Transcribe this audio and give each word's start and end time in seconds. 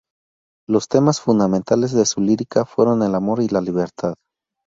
Los 0.67 0.87
temas 0.87 1.21
fundamentales 1.21 1.91
de 1.91 2.07
su 2.07 2.21
lírica 2.21 2.65
fueron 2.65 3.03
el 3.03 3.13
amor 3.13 3.43
y 3.43 3.49
la 3.49 3.61
libertad. 3.61 4.15